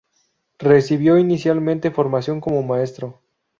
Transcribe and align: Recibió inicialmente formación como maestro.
Recibió 0.57 1.19
inicialmente 1.19 1.91
formación 1.91 2.41
como 2.41 2.63
maestro. 2.63 3.21